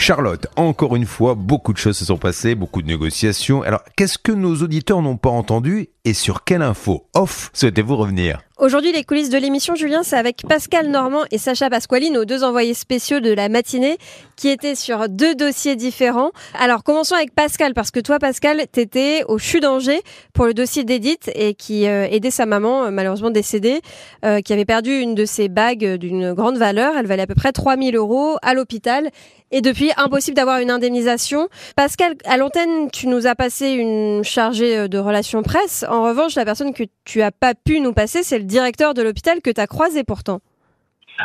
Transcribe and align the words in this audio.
Charlotte, 0.00 0.46
encore 0.54 0.94
une 0.94 1.06
fois, 1.06 1.34
beaucoup 1.34 1.72
de 1.72 1.78
choses 1.78 1.98
se 1.98 2.04
sont 2.04 2.18
passées, 2.18 2.54
beaucoup 2.54 2.82
de 2.82 2.86
négociations. 2.86 3.62
Alors, 3.62 3.82
qu'est-ce 3.96 4.16
que 4.16 4.30
nos 4.30 4.54
auditeurs 4.62 5.02
n'ont 5.02 5.16
pas 5.16 5.28
entendu 5.28 5.88
et 6.04 6.14
sur 6.14 6.44
quelle 6.44 6.62
info 6.62 7.08
off 7.14 7.50
souhaitez-vous 7.52 7.96
revenir? 7.96 8.40
Aujourd'hui, 8.58 8.90
les 8.90 9.04
coulisses 9.04 9.30
de 9.30 9.38
l'émission, 9.38 9.76
Julien, 9.76 10.02
c'est 10.02 10.16
avec 10.16 10.42
Pascal 10.48 10.88
Normand 10.88 11.22
et 11.30 11.38
Sacha 11.38 11.70
Pasquali, 11.70 12.10
nos 12.10 12.24
deux 12.24 12.42
envoyés 12.42 12.74
spéciaux 12.74 13.20
de 13.20 13.30
la 13.30 13.48
matinée, 13.48 13.98
qui 14.34 14.48
étaient 14.48 14.74
sur 14.74 15.08
deux 15.08 15.36
dossiers 15.36 15.76
différents. 15.76 16.32
Alors, 16.58 16.82
commençons 16.82 17.14
avec 17.14 17.32
Pascal, 17.36 17.72
parce 17.72 17.92
que 17.92 18.00
toi, 18.00 18.18
Pascal, 18.18 18.62
t'étais 18.72 19.22
au 19.28 19.38
CHU 19.38 19.60
d'Angers 19.60 20.00
pour 20.32 20.46
le 20.46 20.54
dossier 20.54 20.82
d'Edith 20.82 21.30
et 21.36 21.54
qui 21.54 21.86
euh, 21.86 22.08
aidait 22.10 22.32
sa 22.32 22.46
maman, 22.46 22.86
euh, 22.86 22.90
malheureusement 22.90 23.30
décédée, 23.30 23.80
euh, 24.24 24.40
qui 24.40 24.52
avait 24.52 24.64
perdu 24.64 24.90
une 24.98 25.14
de 25.14 25.24
ses 25.24 25.48
bagues 25.48 25.94
d'une 25.94 26.32
grande 26.32 26.58
valeur. 26.58 26.94
Elle 26.96 27.06
valait 27.06 27.22
à 27.22 27.26
peu 27.28 27.36
près 27.36 27.52
3000 27.52 27.94
euros 27.94 28.38
à 28.42 28.54
l'hôpital. 28.54 29.10
Et 29.50 29.60
depuis, 29.62 29.90
impossible 29.96 30.36
d'avoir 30.36 30.58
une 30.58 30.70
indemnisation. 30.70 31.48
Pascal, 31.74 32.14
à 32.24 32.36
l'antenne, 32.36 32.90
tu 32.90 33.06
nous 33.06 33.26
as 33.26 33.34
passé 33.34 33.70
une 33.70 34.22
chargée 34.22 34.88
de 34.88 34.98
relations 34.98 35.42
presse. 35.42 35.84
En 35.88 36.02
revanche, 36.02 36.34
la 36.34 36.44
personne 36.44 36.74
que 36.74 36.84
tu 37.04 37.22
as 37.22 37.32
pas 37.32 37.54
pu 37.54 37.80
nous 37.80 37.92
passer, 37.92 38.22
c'est 38.22 38.38
le 38.38 38.44
directeur 38.44 38.92
de 38.94 39.02
l'hôpital 39.02 39.40
que 39.40 39.50
tu 39.50 39.60
as 39.60 39.66
croisé 39.66 40.04
pourtant. 40.04 40.40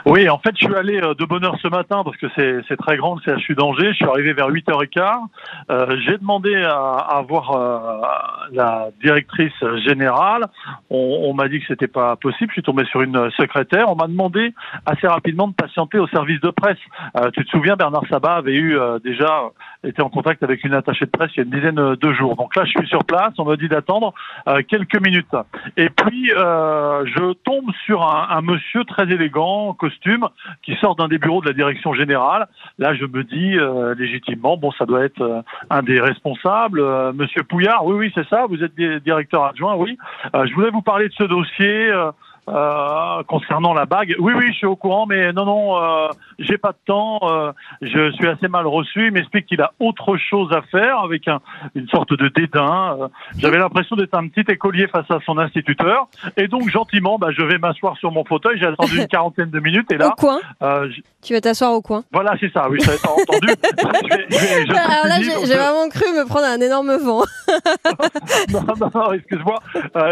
Oui, 0.06 0.28
en 0.28 0.38
fait, 0.40 0.52
je 0.60 0.66
suis 0.66 0.76
allé 0.76 1.00
euh, 1.02 1.14
de 1.14 1.26
bonne 1.26 1.46
heure 1.46 1.58
ce 1.62 1.68
matin 1.68 2.04
parce 2.04 2.18
que 2.18 2.28
c'est 2.36 2.78
très 2.78 2.98
grand 2.98 3.16
le 3.26 3.38
CHU 3.38 3.56
d'Angers. 3.56 3.90
Je 3.92 3.98
suis 3.98 4.06
arrivé 4.06 4.34
vers 4.34 4.50
8h15. 4.50 5.28
Euh, 5.72 5.96
J'ai 6.06 6.18
demandé 6.18 6.56
à, 6.64 6.74
à 6.76 7.22
voir 7.22 7.52
euh, 7.52 8.02
la 8.52 8.90
directrice 9.02 9.54
générale. 9.86 10.46
On, 10.90 11.22
on 11.30 11.34
m'a 11.34 11.48
dit 11.48 11.60
que 11.60 11.66
c'était 11.68 11.88
pas 11.88 12.16
possible. 12.16 12.50
Je 12.50 12.54
suis 12.54 12.64
tombé 12.64 12.86
sur 12.86 13.02
une 13.02 13.30
secrétaire. 13.32 13.90
On 13.90 13.96
m'a 13.96 14.08
demandé 14.08 14.54
assez 14.86 15.08
rapidement 15.08 15.48
de 15.48 15.54
patienter 15.54 16.00
au 16.00 16.08
service 16.08 16.42
de 16.42 16.50
presse. 16.50 16.78
Euh, 17.18 17.30
tu 17.32 17.46
te 17.46 17.50
souviens, 17.50 17.76
Bernard 17.76 18.04
Sabat 18.10 18.36
avait 18.36 18.56
eu 18.56 18.78
euh, 18.78 19.00
déjà 19.00 19.44
été 19.84 20.02
en 20.02 20.10
contact 20.10 20.44
avec 20.44 20.64
une 20.64 20.74
attachée 20.74 21.06
de 21.06 21.12
presse 21.12 21.32
il 21.36 21.38
y 21.38 21.40
a 21.42 21.44
une 21.44 21.52
dizaine 21.52 21.96
de 21.96 22.14
jours. 22.14 22.36
Donc 22.36 22.56
là, 22.56 22.64
je 22.66 22.72
suis 22.72 22.88
sur 22.88 23.04
place. 23.04 23.34
On 23.38 23.46
m'a 23.46 23.56
dit 23.56 23.68
d'attendre 23.68 24.14
quelques 24.68 25.02
minutes. 25.02 25.36
Et 25.78 25.90
puis, 25.90 26.30
je 26.30 27.34
tombe 27.44 27.72
sur 27.86 28.04
un, 28.04 28.28
un 28.30 28.42
monsieur 28.42 28.84
très 28.86 29.04
élégant 29.04 29.74
costume 29.74 30.28
qui 30.64 30.76
sort 30.76 30.96
d'un 30.96 31.08
des 31.08 31.18
bureaux 31.18 31.42
de 31.42 31.48
la 31.48 31.54
direction 31.54 31.94
générale. 31.94 32.48
Là, 32.80 32.94
je 32.94 33.06
me 33.06 33.24
dis 33.24 33.58
euh, 33.58 33.96
légitimement, 33.96 34.58
bon, 34.58 34.72
ça 34.72 34.86
doit 34.86 35.04
être 35.04 35.22
euh, 35.22 35.42
un 35.70 35.84
des 35.84 36.00
responsables, 36.00 36.80
euh, 36.80 37.14
Monsieur 37.14 37.44
Pouillard. 37.44 37.86
Oui, 37.86 37.96
oui, 37.96 38.12
c'est 38.16 38.28
ça. 38.28 38.46
Vous 38.48 38.64
êtes 38.64 38.76
directeur 38.76 39.46
adjoint, 39.46 39.76
oui. 39.76 39.98
je 40.34 40.54
voulais 40.54 40.72
vous 40.72 40.82
parler 40.82 41.08
de 41.08 41.14
ce 41.14 41.24
dossier. 41.24 41.92
Euh, 42.50 43.24
concernant 43.24 43.74
la 43.74 43.86
bague. 43.86 44.16
Oui, 44.20 44.34
oui, 44.36 44.48
je 44.50 44.58
suis 44.58 44.68
au 44.68 44.76
courant, 44.76 45.06
mais 45.06 45.32
non, 45.32 45.46
non, 45.46 45.78
euh, 45.78 46.10
j'ai 46.40 46.58
pas 46.58 46.74
de 46.74 46.78
temps. 46.86 47.20
Euh, 47.24 47.54
je 47.82 48.12
suis 48.12 48.28
assez 48.28 48.50
mal 48.50 48.68
reçu. 48.68 49.08
Il 49.08 49.14
m'explique 49.14 49.46
qu'il 49.46 49.62
a 49.62 49.72
autre 49.80 50.18
chose 50.18 50.52
à 50.52 50.62
faire 50.64 51.00
avec 51.00 51.26
un, 51.30 51.40
une 51.74 51.88
sorte 51.88 52.12
de 52.12 52.28
dédain. 52.28 52.98
Euh, 53.00 53.08
j'avais 53.38 53.58
l'impression 53.58 53.96
d'être 53.96 54.14
un 54.16 54.28
petit 54.28 54.52
écolier 54.52 54.88
face 54.88 55.10
à 55.10 55.20
son 55.26 55.38
instituteur. 55.38 56.08
Et 56.36 56.50
donc, 56.50 56.70
gentiment, 56.70 57.18
bah, 57.18 57.30
je 57.32 57.44
vais 57.44 57.58
m'asseoir 57.58 57.96
sur 57.98 58.12
mon 58.12 58.26
fauteuil. 58.26 58.60
J'ai 58.60 58.66
attendu 58.66 58.98
une 58.98 59.08
quarantaine 59.08 59.50
de 59.50 59.60
minutes. 59.62 59.90
Et 59.94 59.98
là, 59.98 60.10
au 60.10 60.12
coin. 60.12 60.40
tu 61.22 61.34
vas 61.34 61.40
t'asseoir 61.40 61.72
au 61.72 61.82
coin. 61.82 62.04
Voilà, 62.12 62.36
c'est 62.42 62.52
ça. 62.52 62.68
Oui, 62.70 62.82
ça 62.82 62.92
va 62.92 63.14
entendu. 63.14 63.48
Alors 64.70 65.06
là, 65.06 65.22
j'ai 65.22 65.56
vraiment 65.56 65.88
cru 65.90 66.12
me 66.12 66.28
prendre 66.28 66.48
un 66.48 66.60
énorme 66.60 66.98
vent. 66.98 67.24
non, 68.52 68.64
non, 68.82 68.90
non, 68.94 69.14
excuse-moi. 69.14 69.60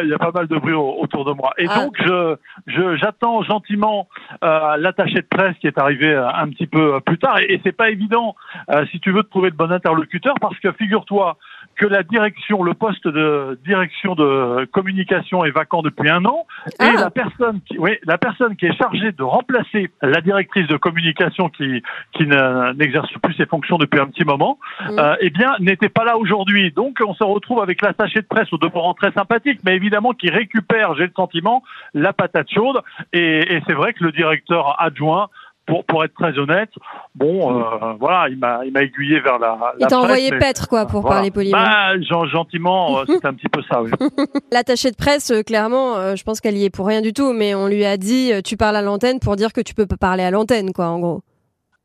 Il 0.03 0.09
y 0.09 0.13
a 0.13 0.17
pas 0.17 0.31
mal 0.31 0.47
de 0.47 0.55
bruit 0.55 0.73
autour 0.73 1.25
de 1.25 1.33
moi. 1.33 1.51
Et 1.57 1.65
ah. 1.67 1.79
donc, 1.79 1.95
je 1.97 2.20
j'attends 2.67 3.43
gentiment 3.43 4.07
euh, 4.43 4.77
l'attaché 4.77 5.15
de 5.15 5.27
presse 5.29 5.57
qui 5.59 5.67
est 5.67 5.77
arrivé 5.77 6.07
euh, 6.07 6.27
un 6.27 6.49
petit 6.49 6.67
peu 6.67 6.99
plus 7.01 7.17
tard. 7.17 7.39
Et, 7.39 7.59
c'est 7.63 7.71
pas 7.71 7.89
évident 7.89 8.35
euh, 8.69 8.85
si 8.91 8.99
tu 8.99 9.11
veux 9.11 9.23
trouver 9.23 9.51
de 9.51 9.55
bon 9.55 9.71
interlocuteur 9.71 10.35
parce 10.39 10.57
que 10.59 10.71
figure-toi 10.73 11.37
que 11.81 11.87
la 11.87 12.03
direction, 12.03 12.61
le 12.61 12.75
poste 12.75 13.07
de 13.07 13.59
direction 13.65 14.13
de 14.13 14.65
communication 14.65 15.43
est 15.43 15.49
vacant 15.49 15.81
depuis 15.81 16.11
un 16.11 16.23
an, 16.25 16.45
et 16.67 16.73
ah. 16.79 16.93
la 16.95 17.09
personne 17.09 17.59
qui, 17.61 17.79
oui, 17.79 17.97
la 18.05 18.19
personne 18.19 18.55
qui 18.55 18.67
est 18.67 18.77
chargée 18.77 19.11
de 19.11 19.23
remplacer 19.23 19.89
la 20.03 20.21
directrice 20.21 20.67
de 20.67 20.77
communication 20.77 21.49
qui 21.49 21.81
qui 22.13 22.27
n'exerce 22.27 23.11
plus 23.23 23.33
ses 23.33 23.47
fonctions 23.47 23.79
depuis 23.79 23.99
un 23.99 24.05
petit 24.05 24.23
moment, 24.23 24.59
mm. 24.79 24.99
euh, 24.99 25.15
eh 25.21 25.31
bien 25.31 25.55
n'était 25.59 25.89
pas 25.89 26.05
là 26.05 26.17
aujourd'hui. 26.17 26.71
Donc 26.71 26.99
on 27.03 27.15
se 27.15 27.23
retrouve 27.23 27.63
avec 27.63 27.81
l'attaché 27.81 28.21
de 28.21 28.27
presse 28.27 28.53
au 28.53 28.59
demeurant 28.59 28.93
très 28.93 29.11
sympathique, 29.13 29.61
mais 29.65 29.75
évidemment 29.75 30.13
qui 30.13 30.29
récupère, 30.29 30.93
j'ai 30.93 31.05
le 31.05 31.13
sentiment, 31.15 31.63
la 31.95 32.13
patate 32.13 32.51
chaude. 32.53 32.79
Et, 33.11 33.55
et 33.55 33.63
c'est 33.65 33.73
vrai 33.73 33.93
que 33.93 34.03
le 34.03 34.11
directeur 34.11 34.79
adjoint 34.79 35.29
pour, 35.71 35.85
pour 35.85 36.03
être 36.03 36.13
très 36.15 36.37
honnête, 36.37 36.69
bon, 37.15 37.57
euh, 37.57 37.93
voilà, 37.97 38.27
il 38.27 38.37
m'a, 38.37 38.65
il 38.65 38.73
m'a 38.73 38.81
aiguillé 38.81 39.21
vers 39.21 39.39
la. 39.39 39.57
la 39.57 39.73
il 39.79 39.87
t'a 39.87 39.99
envoyé 39.99 40.29
paître, 40.31 40.67
quoi, 40.67 40.85
pour 40.85 41.01
parler 41.07 41.31
poliment. 41.31 41.57
Bah, 41.57 41.97
gentiment, 42.01 42.99
euh, 42.99 43.03
c'est 43.07 43.25
un 43.25 43.33
petit 43.33 43.47
peu 43.47 43.61
ça, 43.71 43.81
oui. 43.81 43.89
L'attaché 44.51 44.91
de 44.91 44.97
presse, 44.97 45.31
euh, 45.31 45.43
clairement, 45.43 46.13
je 46.13 46.23
pense 46.23 46.41
qu'elle 46.41 46.57
y 46.57 46.65
est 46.65 46.69
pour 46.69 46.87
rien 46.87 46.99
du 46.99 47.13
tout, 47.13 47.31
mais 47.31 47.55
on 47.55 47.67
lui 47.67 47.85
a 47.85 47.95
dit, 47.95 48.33
tu 48.43 48.57
parles 48.57 48.75
à 48.75 48.81
l'antenne 48.81 49.21
pour 49.21 49.37
dire 49.37 49.53
que 49.53 49.61
tu 49.61 49.73
peux 49.73 49.85
pas 49.85 49.95
parler 49.95 50.23
à 50.23 50.31
l'antenne, 50.31 50.73
quoi, 50.73 50.87
en 50.87 50.99
gros. 50.99 51.21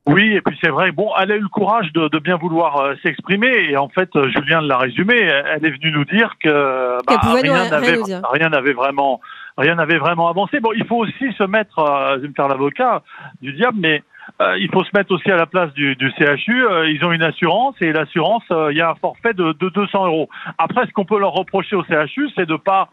Oui, 0.07 0.35
et 0.35 0.41
puis 0.41 0.57
c'est 0.63 0.71
vrai. 0.71 0.93
Bon, 0.93 1.11
elle 1.19 1.33
a 1.33 1.37
eu 1.37 1.41
le 1.41 1.49
courage 1.49 1.93
de, 1.93 2.09
de 2.09 2.19
bien 2.19 2.37
vouloir 2.37 2.95
s'exprimer, 3.03 3.71
et 3.71 3.77
en 3.77 3.89
fait, 3.89 4.09
Julien 4.29 4.61
l'a 4.61 4.79
résumé. 4.79 5.17
Elle 5.17 5.67
est 5.67 5.71
venue 5.71 5.91
nous 5.91 6.05
dire 6.05 6.35
que 6.39 6.99
bah, 7.07 7.21
rien 7.23 7.69
n'avait, 7.69 7.99
rien 8.33 8.49
n'avait 8.49 8.73
vraiment 8.73 9.21
rien 9.59 9.75
n'avait 9.77 9.99
vraiment 9.99 10.29
avancé. 10.29 10.61
Bon, 10.61 10.71
il 10.75 10.87
faut 10.87 10.97
aussi 10.97 11.33
se 11.37 11.45
mettre, 11.45 11.79
euh, 11.79 12.17
je 12.17 12.23
vais 12.23 12.29
me 12.29 12.35
faire 12.35 12.49
l'avocat 12.49 13.03
du 13.41 13.53
diable, 13.53 13.79
mais 13.81 14.03
euh, 14.41 14.59
il 14.59 14.71
faut 14.71 14.85
se 14.85 14.91
mettre 14.95 15.13
aussi 15.13 15.31
à 15.31 15.37
la 15.37 15.47
place 15.47 15.73
du, 15.73 15.97
du 15.97 16.11
CHU. 16.13 16.65
Euh, 16.65 16.91
ils 16.91 17.05
ont 17.05 17.13
une 17.13 17.23
assurance 17.23 17.75
et 17.81 17.93
l'assurance, 17.93 18.43
euh, 18.51 18.73
il 18.73 18.79
y 18.79 18.81
a 18.81 18.91
un 18.91 18.95
forfait 18.97 19.35
de, 19.35 19.53
de 19.53 19.69
200 19.69 20.07
euros. 20.07 20.29
Après, 20.59 20.87
ce 20.87 20.93
qu'on 20.93 21.05
peut 21.05 21.19
leur 21.19 21.33
reprocher 21.33 21.77
au 21.77 21.85
CHU, 21.85 22.29
c'est 22.37 22.47
de 22.47 22.57
pas 22.57 22.89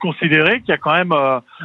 considérer 0.00 0.60
qu'il 0.60 0.70
y 0.70 0.72
a 0.72 0.78
quand 0.78 0.94
même 0.94 1.12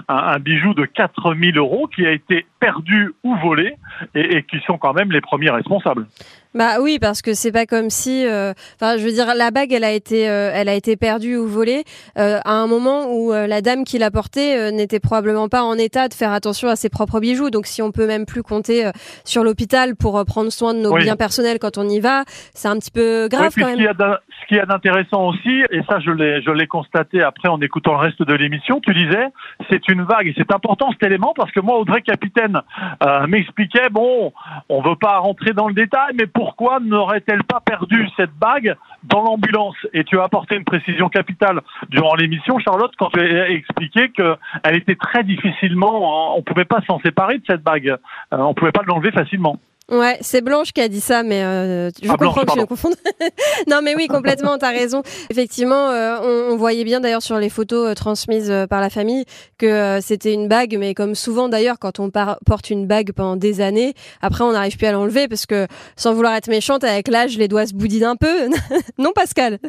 un, 0.07 0.39
bijou 0.39 0.73
de 0.73 0.85
4000 0.85 1.57
euros 1.57 1.87
qui 1.87 2.05
a 2.05 2.11
été 2.11 2.45
perdu 2.59 3.13
ou 3.23 3.35
volé 3.35 3.75
et 4.15 4.43
qui 4.43 4.59
sont 4.61 4.77
quand 4.77 4.93
même 4.93 5.11
les 5.11 5.21
premiers 5.21 5.51
responsables. 5.51 6.07
Bah 6.53 6.81
oui, 6.81 6.99
parce 6.99 7.21
que 7.21 7.33
c'est 7.33 7.51
pas 7.51 7.65
comme 7.65 7.89
si, 7.89 8.25
enfin, 8.25 8.97
je 8.97 9.03
veux 9.03 9.11
dire, 9.11 9.33
la 9.35 9.51
bague, 9.51 9.73
elle 9.73 9.83
a 9.83 9.91
été, 9.91 10.21
elle 10.21 10.69
a 10.69 10.73
été 10.73 10.95
perdue 10.95 11.37
ou 11.37 11.47
volée 11.47 11.83
à 12.15 12.51
un 12.51 12.67
moment 12.67 13.11
où 13.11 13.31
la 13.31 13.61
dame 13.61 13.83
qui 13.83 13.97
l'a 13.97 14.11
portée 14.11 14.71
n'était 14.71 14.99
probablement 14.99 15.49
pas 15.49 15.63
en 15.63 15.77
état 15.77 16.07
de 16.07 16.13
faire 16.13 16.31
attention 16.31 16.69
à 16.69 16.75
ses 16.75 16.89
propres 16.89 17.19
bijoux. 17.19 17.49
Donc, 17.49 17.65
si 17.65 17.81
on 17.81 17.91
peut 17.91 18.07
même 18.07 18.25
plus 18.25 18.43
compter 18.43 18.91
sur 19.23 19.43
l'hôpital 19.43 19.95
pour 19.95 20.17
euh, 20.17 20.23
prendre 20.23 20.51
soin 20.51 20.73
de 20.73 20.79
nos 20.79 20.95
biens 20.95 21.15
personnels 21.15 21.59
quand 21.59 21.77
on 21.77 21.87
y 21.87 21.99
va, 21.99 22.23
c'est 22.53 22.67
un 22.67 22.77
petit 22.77 22.91
peu 22.91 23.27
grave 23.29 23.53
quand 23.57 23.67
même. 23.67 23.77
Ce 23.77 24.47
qui 24.47 24.55
est 24.55 24.65
d'intéressant 24.65 25.27
aussi, 25.27 25.63
et 25.71 25.81
ça 25.87 25.99
je 25.99 26.11
l'ai 26.11 26.41
je 26.41 26.51
l'ai 26.51 26.67
constaté 26.67 27.21
après 27.21 27.47
en 27.47 27.61
écoutant 27.61 27.93
le 27.93 27.99
reste 27.99 28.21
de 28.21 28.33
l'émission, 28.33 28.81
tu 28.81 28.93
disais, 28.93 29.27
c'est 29.69 29.87
une 29.87 30.03
vague 30.03 30.27
et 30.27 30.33
c'est 30.35 30.51
important 30.51 30.91
cet 30.91 31.03
élément 31.03 31.33
parce 31.35 31.51
que 31.51 31.61
moi 31.61 31.77
Audrey 31.79 32.01
Capitaine 32.01 32.59
euh, 33.03 33.25
m'expliquait 33.27 33.89
bon, 33.89 34.33
on 34.67 34.81
veut 34.81 34.97
pas 34.97 35.19
rentrer 35.19 35.53
dans 35.53 35.67
le 35.67 35.73
détail, 35.73 36.13
mais 36.19 36.27
pourquoi 36.43 36.81
n'aurait-elle 36.81 37.45
pas 37.45 37.61
perdu 37.61 38.05
cette 38.17 38.33
bague 38.33 38.75
dans 39.05 39.23
l'ambulance 39.23 39.77
Et 39.93 40.03
tu 40.03 40.19
as 40.19 40.23
apporté 40.23 40.57
une 40.57 40.65
précision 40.65 41.07
capitale 41.07 41.61
durant 41.87 42.15
l'émission, 42.15 42.59
Charlotte, 42.59 42.91
quand 42.99 43.11
tu 43.11 43.21
as 43.21 43.49
expliqué 43.49 44.09
que 44.09 44.35
elle 44.65 44.75
était 44.75 44.97
très 44.97 45.23
difficilement, 45.23 46.37
on 46.37 46.41
pouvait 46.41 46.65
pas 46.65 46.81
s'en 46.85 46.99
séparer 46.99 47.37
de 47.37 47.45
cette 47.47 47.63
bague, 47.63 47.87
euh, 47.87 47.97
on 48.31 48.53
pouvait 48.53 48.73
pas 48.73 48.81
l'enlever 48.85 49.11
facilement. 49.11 49.57
Ouais, 49.93 50.17
c'est 50.21 50.41
Blanche 50.41 50.71
qui 50.71 50.81
a 50.81 50.87
dit 50.87 50.99
ça, 50.99 51.21
mais 51.21 51.43
euh, 51.43 51.91
je 52.01 52.09
ah, 52.09 52.17
comprends 52.17 52.43
que 52.45 52.53
je 52.55 52.61
me 52.61 52.65
confonde. 52.65 52.95
non, 53.69 53.81
mais 53.83 53.95
oui, 53.95 54.07
complètement, 54.07 54.57
t'as 54.57 54.71
raison. 54.71 55.03
Effectivement, 55.29 55.89
euh, 55.89 56.17
on, 56.23 56.53
on, 56.53 56.57
voyait 56.57 56.83
bien 56.83 56.99
d'ailleurs 56.99 57.21
sur 57.21 57.37
les 57.37 57.49
photos 57.49 57.91
euh, 57.91 57.93
transmises 57.93 58.51
par 58.71 58.81
la 58.81 58.89
famille 58.89 59.25
que 59.59 59.99
c'était 60.01 60.33
une 60.33 60.47
bague, 60.47 60.77
mais 60.79 60.95
comme 60.95 61.13
souvent 61.13 61.47
d'ailleurs, 61.47 61.77
quand 61.77 61.99
on 61.99 62.09
porte 62.09 62.71
une 62.71 62.87
bague 62.87 63.11
pendant 63.11 63.35
des 63.35 63.61
années, 63.61 63.93
après 64.23 64.43
on 64.43 64.53
n'arrive 64.53 64.77
plus 64.77 64.87
à 64.87 64.93
l'enlever 64.93 65.27
parce 65.27 65.45
que, 65.45 65.67
sans 65.95 66.13
vouloir 66.13 66.33
être 66.33 66.47
méchante, 66.47 66.83
avec 66.83 67.07
l'âge, 67.07 67.37
les 67.37 67.47
doigts 67.47 67.67
se 67.67 67.75
boudinent 67.75 68.05
un 68.05 68.15
peu. 68.15 68.49
non, 68.97 69.11
Pascal 69.13 69.59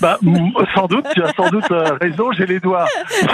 Bah, 0.00 0.20
sans 0.76 0.86
doute, 0.86 1.06
tu 1.12 1.24
as 1.24 1.32
sans 1.32 1.50
doute 1.50 1.66
raison, 2.00 2.30
j'ai 2.32 2.46
les, 2.46 2.60
doigts. 2.60 2.86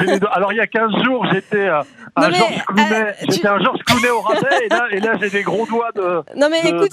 les 0.06 0.18
doigts. 0.18 0.32
Alors, 0.32 0.54
il 0.54 0.56
y 0.56 0.60
a 0.60 0.66
15 0.66 1.04
jours, 1.04 1.26
j'étais 1.30 1.68
un 2.16 2.30
Georges 2.30 2.64
Clounet, 2.66 3.14
j'étais 3.28 3.48
un 3.48 3.58
Georges 3.58 3.82
Clounet 3.84 4.10
au 4.10 4.20
rabais, 4.20 4.64
et 4.64 4.68
là, 4.68 4.86
et 4.92 5.00
là 5.00 5.12
j'ai 5.20 5.30
des 5.30 5.42
gros 5.42 5.66
doigts 5.66 5.90
de 5.94 6.22
non 6.38 6.48
mais 6.50 6.60
écoute, 6.60 6.92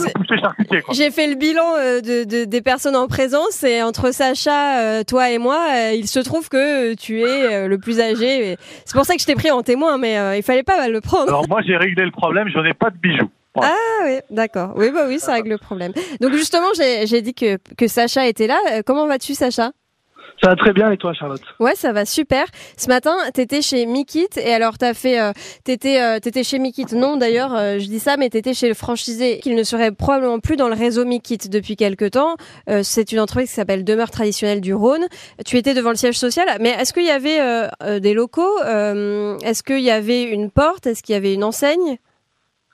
j'ai 0.92 1.12
fait 1.12 1.28
le 1.28 1.36
bilan 1.36 1.76
euh, 1.78 2.02
de, 2.02 2.46
des 2.46 2.62
personnes 2.62 2.96
en 2.96 3.08
présence 3.08 3.64
et 3.64 3.82
entre 3.82 4.12
Sacha, 4.12 4.80
euh, 4.80 5.04
toi 5.04 5.30
et 5.30 5.38
moi, 5.38 5.60
euh, 5.74 5.94
il 5.94 6.08
se 6.08 6.20
trouve 6.20 6.50
que 6.50 6.94
tu 6.96 7.22
es 7.22 7.68
le 7.68 7.78
plus 7.78 8.00
âgé. 8.00 8.58
C'est 8.86 8.96
pour 8.96 9.06
ça 9.06 9.16
que 9.16 9.22
je 9.22 9.26
t'ai 9.26 9.36
pris 9.36 9.52
en 9.52 9.62
témoin, 9.62 9.98
mais 9.98 10.38
il 10.38 10.44
fallait 10.44 10.64
pas 10.64 10.88
le 10.90 11.02
prendre. 11.02 11.30
Alors 11.30 11.48
moi 11.48 11.62
j'ai 11.66 11.78
réglé 11.78 12.04
le 12.06 12.12
problème, 12.12 12.50
je 12.54 12.60
n'ai 12.60 12.74
pas 12.74 12.90
de 12.90 12.98
bijoux. 12.98 13.30
Ah 13.62 13.74
oui, 14.04 14.20
d'accord. 14.32 14.74
Oui, 14.76 14.92
bah 14.92 15.06
oui, 15.08 15.18
ça 15.20 15.34
règle 15.34 15.52
le 15.52 15.58
problème. 15.58 15.94
Donc 16.20 16.34
justement, 16.34 16.68
j'ai 16.76 17.22
dit 17.22 17.34
que, 17.34 17.58
que 17.78 17.88
Sacha 17.88 18.28
était 18.28 18.48
là. 18.48 18.58
Comment 18.86 19.08
vas-tu, 19.08 19.34
Sacha? 19.34 19.72
Ça 20.44 20.50
va 20.50 20.56
très 20.56 20.74
bien 20.74 20.92
et 20.92 20.98
toi, 20.98 21.14
Charlotte? 21.14 21.42
Ouais, 21.60 21.76
ça 21.76 21.94
va 21.94 22.06
super. 22.06 22.46
Ce 22.78 22.88
matin, 22.88 23.16
t'étais 23.34 23.62
chez 23.62 23.86
Mikit 23.86 24.28
et 24.38 24.54
alors 24.54 24.78
t'as 24.78 24.94
fait, 24.94 25.20
euh, 25.20 25.32
t'étais, 25.64 26.02
euh, 26.02 26.20
t'étais 26.20 26.44
chez 26.44 26.60
Mikit. 26.60 26.94
Non, 26.94 27.18
d'ailleurs, 27.18 27.56
euh, 27.56 27.80
je 27.80 27.86
dis 27.86 28.00
ça, 28.00 28.18
mais 28.18 28.30
t'étais 28.30 28.54
chez 28.54 28.68
le 28.68 28.74
franchisé 28.74 29.40
qu'il 29.40 29.56
ne 29.56 29.64
serait 29.64 29.92
probablement 29.92 30.40
plus 30.40 30.58
dans 30.58 30.68
le 30.68 30.76
réseau 30.76 31.06
Mikit 31.06 31.50
depuis 31.50 31.76
quelque 31.76 32.08
temps. 32.08 32.36
C'est 32.84 33.12
une 33.12 33.20
entreprise 33.20 33.50
qui 33.50 33.56
s'appelle 33.56 33.84
Demeure 33.84 34.12
traditionnelle 34.12 34.62
du 34.62 34.74
Rhône. 34.74 35.06
Tu 35.46 35.58
étais 35.58 35.74
devant 35.74 35.90
le 35.90 35.96
siège 35.96 36.18
social, 36.18 36.46
mais 36.60 36.70
est-ce 36.70 36.94
qu'il 36.94 37.06
y 37.06 37.10
avait 37.10 38.00
des 38.00 38.14
locaux? 38.14 38.60
Est-ce 38.62 39.64
qu'il 39.64 39.82
y 39.82 39.92
avait 39.92 40.24
une 40.24 40.52
porte? 40.52 40.86
Est-ce 40.88 41.02
qu'il 41.02 41.14
y 41.14 41.18
avait 41.18 41.34
une 41.34 41.44
enseigne? 41.44 41.98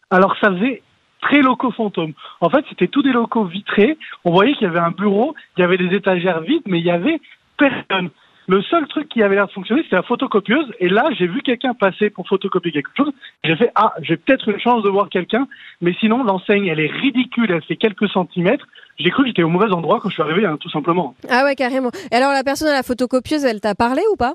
Alors, 0.09 0.35
ça 0.41 0.51
faisait 0.51 0.81
très 1.21 1.41
locaux 1.41 1.71
fantômes. 1.71 2.13
En 2.41 2.49
fait, 2.49 2.65
c'était 2.69 2.87
tous 2.87 3.03
des 3.03 3.11
locaux 3.11 3.45
vitrés. 3.45 3.97
On 4.25 4.31
voyait 4.31 4.53
qu'il 4.53 4.63
y 4.63 4.69
avait 4.69 4.79
un 4.79 4.91
bureau, 4.91 5.35
il 5.57 5.61
y 5.61 5.63
avait 5.63 5.77
des 5.77 5.95
étagères 5.95 6.41
vides, 6.41 6.63
mais 6.65 6.79
il 6.79 6.85
y 6.85 6.91
avait 6.91 7.21
personne. 7.61 8.09
Le 8.47 8.61
seul 8.63 8.87
truc 8.87 9.07
qui 9.07 9.21
avait 9.21 9.35
l'air 9.35 9.47
de 9.47 9.51
fonctionner, 9.51 9.83
c'était 9.83 9.95
la 9.95 10.01
photocopieuse. 10.01 10.65
Et 10.79 10.89
là, 10.89 11.05
j'ai 11.17 11.27
vu 11.27 11.41
quelqu'un 11.41 11.73
passer 11.73 12.09
pour 12.09 12.27
photocopier 12.27 12.71
quelque 12.71 12.89
chose. 12.97 13.11
J'ai 13.43 13.55
fait, 13.55 13.71
ah, 13.75 13.93
j'ai 14.01 14.17
peut-être 14.17 14.49
une 14.49 14.59
chance 14.59 14.83
de 14.83 14.89
voir 14.89 15.09
quelqu'un. 15.09 15.47
Mais 15.79 15.93
sinon, 15.99 16.23
l'enseigne, 16.23 16.65
elle 16.65 16.79
est 16.79 16.91
ridicule. 16.91 17.51
Elle 17.51 17.63
fait 17.63 17.77
quelques 17.77 18.09
centimètres. 18.09 18.65
J'ai 18.99 19.09
cru 19.09 19.23
que 19.23 19.29
j'étais 19.29 19.43
au 19.43 19.49
mauvais 19.49 19.71
endroit 19.71 19.99
quand 20.01 20.09
je 20.09 20.15
suis 20.15 20.23
arrivé, 20.23 20.45
hein, 20.45 20.57
tout 20.59 20.69
simplement. 20.69 21.15
Ah 21.29 21.43
ouais, 21.45 21.55
carrément. 21.55 21.91
Et 22.11 22.15
alors 22.15 22.33
la 22.33 22.43
personne 22.43 22.67
à 22.67 22.73
la 22.73 22.83
photocopieuse, 22.83 23.45
elle 23.45 23.61
t'a 23.61 23.75
parlé 23.75 24.01
ou 24.11 24.15
pas? 24.15 24.33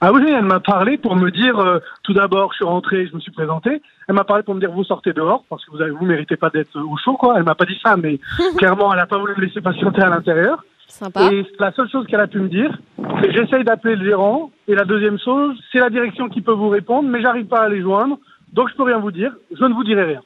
Ah 0.00 0.12
oui, 0.14 0.22
elle 0.26 0.44
m'a 0.44 0.60
parlé 0.60 0.96
pour 0.96 1.14
me 1.14 1.30
dire, 1.30 1.58
euh, 1.58 1.78
tout 2.04 2.14
d'abord, 2.14 2.52
je 2.52 2.56
suis 2.56 2.64
rentré, 2.64 3.06
je 3.06 3.14
me 3.14 3.20
suis 3.20 3.32
présenté. 3.32 3.82
Elle 4.08 4.14
m'a 4.14 4.24
parlé 4.24 4.42
pour 4.42 4.54
me 4.54 4.60
dire, 4.60 4.72
vous 4.72 4.84
sortez 4.84 5.12
dehors, 5.12 5.44
parce 5.50 5.62
que 5.66 5.72
vous 5.72 5.98
vous 5.98 6.06
méritez 6.06 6.36
pas 6.36 6.48
d'être 6.48 6.74
au 6.80 6.96
chaud, 6.96 7.18
quoi. 7.18 7.34
Elle 7.36 7.42
m'a 7.42 7.54
pas 7.54 7.66
dit 7.66 7.78
ça, 7.84 7.98
mais 7.98 8.18
clairement, 8.56 8.94
elle 8.94 9.00
a 9.00 9.06
pas 9.06 9.18
voulu 9.18 9.34
me 9.36 9.42
laisser 9.44 9.60
patienter 9.60 10.00
à 10.00 10.08
l'intérieur. 10.08 10.64
Sympa. 10.90 11.32
Et 11.32 11.46
la 11.58 11.72
seule 11.72 11.88
chose 11.88 12.06
qu'elle 12.06 12.20
a 12.20 12.26
pu 12.26 12.40
me 12.40 12.48
dire, 12.48 12.76
c'est 13.22 13.32
j'essaye 13.32 13.64
d'appeler 13.64 13.96
le 13.96 14.04
gérant. 14.04 14.50
Et 14.68 14.74
la 14.74 14.84
deuxième 14.84 15.18
chose, 15.18 15.56
c'est 15.72 15.78
la 15.78 15.88
direction 15.88 16.28
qui 16.28 16.40
peut 16.40 16.52
vous 16.52 16.68
répondre, 16.68 17.08
mais 17.08 17.22
j'arrive 17.22 17.46
pas 17.46 17.60
à 17.60 17.68
les 17.68 17.80
joindre. 17.80 18.18
Donc 18.52 18.68
je 18.70 18.74
peux 18.74 18.82
rien 18.82 18.98
vous 18.98 19.12
dire. 19.12 19.32
Je 19.56 19.64
ne 19.64 19.72
vous 19.72 19.84
dirai 19.84 20.04
rien. 20.04 20.20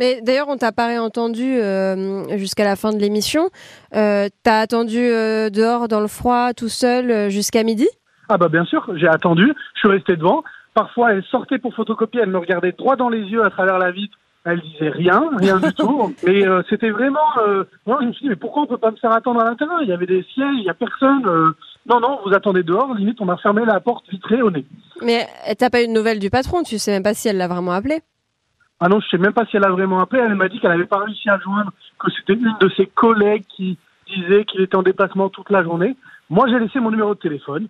Mais 0.00 0.20
d'ailleurs, 0.22 0.48
on 0.48 0.56
t'a 0.56 0.72
pas 0.72 0.86
réentendu 0.86 1.44
euh, 1.44 2.36
jusqu'à 2.38 2.64
la 2.64 2.74
fin 2.74 2.92
de 2.92 2.98
l'émission. 2.98 3.50
Euh, 3.94 4.28
T'as 4.42 4.60
attendu 4.60 4.98
euh, 4.98 5.50
dehors 5.50 5.88
dans 5.88 6.00
le 6.00 6.08
froid, 6.08 6.54
tout 6.54 6.70
seul, 6.70 7.10
euh, 7.10 7.28
jusqu'à 7.28 7.62
midi? 7.62 7.86
Ah 8.28 8.38
bah 8.38 8.48
bien 8.48 8.64
sûr, 8.64 8.88
j'ai 8.96 9.08
attendu. 9.08 9.52
Je 9.74 9.78
suis 9.80 9.88
resté 9.88 10.16
devant. 10.16 10.42
Parfois, 10.74 11.12
elle 11.12 11.22
sortait 11.24 11.58
pour 11.58 11.74
photocopier. 11.74 12.20
Elle 12.22 12.30
me 12.30 12.38
regardait 12.38 12.72
droit 12.72 12.96
dans 12.96 13.08
les 13.08 13.20
yeux 13.20 13.44
à 13.44 13.50
travers 13.50 13.78
la 13.78 13.90
vitre. 13.90 14.16
Elle 14.44 14.60
disait 14.62 14.88
rien, 14.88 15.22
rien 15.36 15.58
du 15.58 15.72
tout. 15.74 16.14
Mais 16.24 16.46
euh, 16.46 16.62
c'était 16.70 16.90
vraiment. 16.90 17.18
euh, 17.46 17.64
moi, 17.86 17.98
je 18.00 18.06
me 18.06 18.12
suis 18.14 18.22
dit, 18.24 18.30
mais 18.30 18.36
pourquoi 18.36 18.62
on 18.62 18.66
peut 18.66 18.78
pas 18.78 18.90
me 18.90 18.96
faire 18.96 19.12
attendre 19.12 19.40
à 19.40 19.44
l'intérieur? 19.44 19.82
Il 19.82 19.88
y 19.88 19.92
avait 19.92 20.06
des 20.06 20.22
sièges, 20.34 20.54
il 20.56 20.64
y 20.64 20.70
a 20.70 20.74
personne. 20.74 21.26
euh. 21.26 21.50
Non, 21.86 22.00
non, 22.00 22.20
vous 22.24 22.32
attendez 22.34 22.62
dehors. 22.62 22.94
Limite, 22.94 23.20
on 23.20 23.26
m'a 23.26 23.36
fermé 23.36 23.64
la 23.66 23.80
porte 23.80 24.08
vitrée 24.10 24.40
au 24.40 24.50
nez. 24.50 24.64
Mais 25.02 25.26
t'as 25.58 25.68
pas 25.68 25.82
eu 25.82 25.86
de 25.88 25.92
nouvelles 25.92 26.18
du 26.20 26.30
patron? 26.30 26.62
Tu 26.62 26.78
sais 26.78 26.90
même 26.90 27.02
pas 27.02 27.12
si 27.14 27.28
elle 27.28 27.36
l'a 27.36 27.48
vraiment 27.48 27.72
appelé? 27.72 28.00
Ah 28.80 28.88
non, 28.88 28.98
je 29.00 29.08
sais 29.08 29.18
même 29.18 29.34
pas 29.34 29.44
si 29.44 29.56
elle 29.58 29.64
a 29.66 29.70
vraiment 29.70 30.00
appelé. 30.00 30.22
Elle 30.24 30.34
m'a 30.34 30.48
dit 30.48 30.58
qu'elle 30.58 30.70
n'avait 30.70 30.86
pas 30.86 30.98
réussi 31.04 31.28
à 31.28 31.38
joindre, 31.38 31.70
que 31.98 32.10
c'était 32.10 32.32
une 32.32 32.54
de 32.60 32.68
ses 32.76 32.86
collègues 32.86 33.44
qui 33.54 33.76
disait 34.14 34.44
qu'il 34.46 34.62
était 34.62 34.76
en 34.76 34.82
déplacement 34.82 35.28
toute 35.28 35.50
la 35.50 35.62
journée. 35.62 35.96
Moi, 36.30 36.46
j'ai 36.48 36.58
laissé 36.58 36.80
mon 36.80 36.90
numéro 36.90 37.14
de 37.14 37.20
téléphone. 37.20 37.68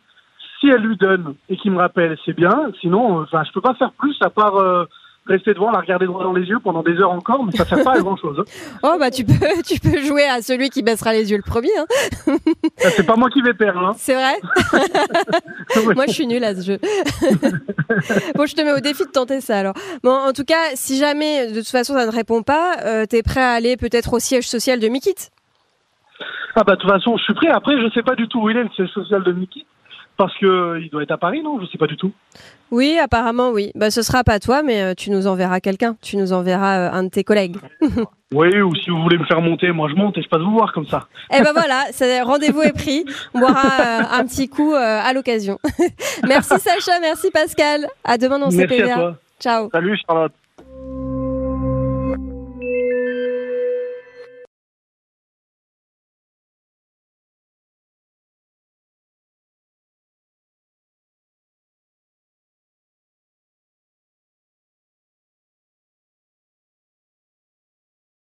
Si 0.60 0.68
elle 0.68 0.82
lui 0.82 0.96
donne 0.96 1.34
et 1.48 1.56
qu'il 1.56 1.72
me 1.72 1.78
rappelle, 1.78 2.16
c'est 2.24 2.32
bien. 2.36 2.70
Sinon, 2.80 3.22
enfin, 3.22 3.42
je 3.44 3.52
peux 3.52 3.60
pas 3.60 3.74
faire 3.74 3.92
plus 3.92 4.16
à 4.22 4.30
part 4.30 4.86
rester 5.30 5.54
devant, 5.54 5.70
la 5.70 5.80
regarder 5.80 6.06
droit 6.06 6.22
dans 6.22 6.32
les 6.32 6.46
yeux 6.46 6.58
pendant 6.62 6.82
des 6.82 6.96
heures 6.98 7.12
encore, 7.12 7.44
mais 7.44 7.52
ça 7.52 7.64
sert 7.64 7.82
pas 7.82 7.94
à 7.94 7.98
grand 7.98 8.16
chose. 8.16 8.44
Oh 8.82 8.96
bah 8.98 9.10
tu 9.10 9.24
peux, 9.24 9.32
tu 9.66 9.78
peux 9.78 10.00
jouer 10.00 10.24
à 10.24 10.42
celui 10.42 10.70
qui 10.70 10.82
baissera 10.82 11.12
les 11.12 11.30
yeux 11.30 11.36
le 11.36 11.42
premier. 11.42 11.70
Hein. 11.78 12.36
C'est 12.78 13.06
pas 13.06 13.16
moi 13.16 13.28
qui 13.30 13.42
vais 13.42 13.52
perdre. 13.52 13.80
Hein. 13.80 13.92
C'est 13.96 14.14
vrai? 14.14 14.34
Moi, 15.94 16.06
je 16.06 16.12
suis 16.12 16.26
nulle 16.26 16.44
à 16.44 16.54
ce 16.54 16.62
jeu. 16.62 16.78
bon, 18.34 18.46
je 18.46 18.54
te 18.54 18.62
mets 18.62 18.72
au 18.72 18.80
défi 18.80 19.04
de 19.04 19.10
tenter 19.10 19.40
ça 19.40 19.58
alors. 19.58 19.74
Bon, 20.02 20.12
en 20.12 20.32
tout 20.32 20.44
cas, 20.44 20.74
si 20.74 20.96
jamais 20.96 21.48
de 21.48 21.58
toute 21.58 21.68
façon 21.68 21.94
ça 21.94 22.06
ne 22.06 22.10
répond 22.10 22.42
pas, 22.42 22.76
euh, 22.84 23.06
t'es 23.06 23.22
prêt 23.22 23.42
à 23.42 23.50
aller 23.50 23.76
peut-être 23.76 24.14
au 24.14 24.18
siège 24.18 24.48
social 24.48 24.80
de 24.80 24.88
Mikit 24.88 25.30
Ah 26.54 26.64
bah 26.64 26.74
de 26.74 26.80
toute 26.80 26.90
façon, 26.90 27.16
je 27.16 27.22
suis 27.24 27.34
prêt. 27.34 27.48
Après, 27.48 27.74
je 27.80 27.90
sais 27.92 28.02
pas 28.02 28.14
du 28.14 28.28
tout 28.28 28.40
où 28.40 28.50
il 28.50 28.56
est 28.56 28.64
le 28.64 28.70
siège 28.70 28.90
social 28.90 29.22
de 29.22 29.32
Mickey. 29.32 29.64
Parce 30.20 30.36
que 30.36 30.44
euh, 30.44 30.80
il 30.82 30.90
doit 30.90 31.02
être 31.02 31.12
à 31.12 31.16
Paris, 31.16 31.40
non? 31.42 31.58
Je 31.62 31.66
sais 31.68 31.78
pas 31.78 31.86
du 31.86 31.96
tout. 31.96 32.12
Oui, 32.70 32.98
apparemment 33.02 33.52
oui. 33.52 33.72
Bah, 33.74 33.90
ce 33.90 34.02
sera 34.02 34.22
pas 34.22 34.38
toi, 34.38 34.62
mais 34.62 34.82
euh, 34.82 34.92
tu 34.94 35.10
nous 35.10 35.26
enverras 35.26 35.60
quelqu'un. 35.60 35.96
Tu 36.02 36.18
nous 36.18 36.34
enverras 36.34 36.78
euh, 36.78 36.92
un 36.92 37.04
de 37.04 37.08
tes 37.08 37.24
collègues. 37.24 37.56
Oui, 38.32 38.60
ou 38.60 38.72
si 38.76 38.90
vous 38.90 39.02
voulez 39.02 39.18
me 39.18 39.24
faire 39.24 39.40
monter, 39.40 39.72
moi 39.72 39.88
je 39.90 39.96
monte 39.96 40.16
et 40.16 40.22
je 40.22 40.28
passe 40.28 40.40
vous 40.40 40.52
voir 40.52 40.72
comme 40.72 40.86
ça. 40.86 41.08
Eh 41.36 41.42
ben 41.42 41.50
voilà, 41.52 41.86
rendez-vous 42.22 42.62
est 42.62 42.72
pris. 42.72 43.04
On 43.34 43.40
boira 43.40 44.14
un 44.16 44.24
petit 44.24 44.48
coup 44.48 44.72
à 44.72 45.12
l'occasion. 45.12 45.58
merci 46.28 46.56
Sacha, 46.60 47.00
merci 47.00 47.32
Pascal. 47.32 47.88
À 48.04 48.18
demain 48.18 48.38
dans 48.38 48.52
Merci 48.52 48.62
à 48.62 48.68
CPVA. 48.68 48.94
toi. 48.94 49.16
Ciao. 49.40 49.68
Salut 49.72 49.98
Charlotte. 50.06 50.32